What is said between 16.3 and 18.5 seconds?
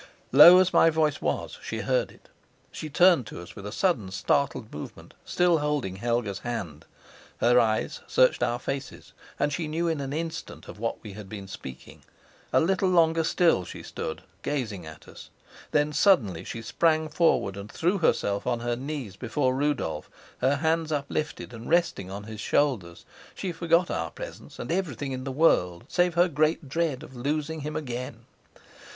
sprang forward and threw herself